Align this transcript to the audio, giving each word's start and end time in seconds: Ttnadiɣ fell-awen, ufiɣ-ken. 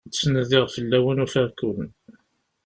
Ttnadiɣ 0.09 0.65
fell-awen, 0.75 1.23
ufiɣ-ken. 1.23 1.87